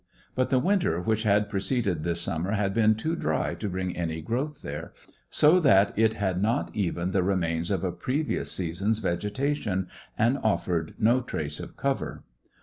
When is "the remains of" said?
7.11-7.83